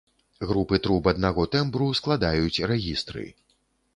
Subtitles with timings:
[0.51, 3.29] Групы труб аднаго тэмбру складаюць рэгістры.